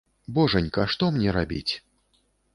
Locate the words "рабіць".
1.39-1.69